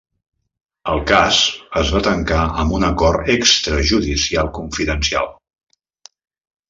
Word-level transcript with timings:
El 0.93 1.01
cas 1.11 1.41
es 1.81 1.91
va 1.97 2.01
tancar 2.07 2.41
amb 2.63 2.75
un 2.79 2.87
acord 2.87 3.29
extrajudicial 3.37 4.51
confidencial. 4.59 5.31